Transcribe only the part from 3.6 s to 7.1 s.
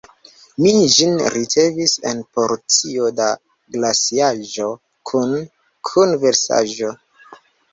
glaciaĵo kune kun versaĵo.